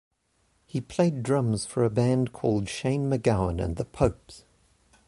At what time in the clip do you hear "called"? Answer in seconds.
2.33-2.67